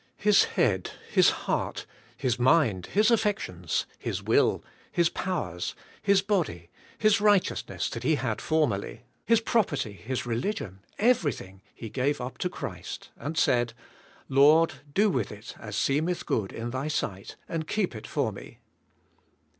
[0.17, 1.85] His head, his heart,
[2.17, 8.15] his mind, his affections, his will, his powers, his body, his rig hteousness, that he
[8.15, 13.73] had formerly, his pro perty, his religion, everything, he gave up to Christ, and said,
[14.27, 18.31] "Lord, do with it as seemeth g^ood in Thy sig ht and keep it for
[18.31, 18.57] me."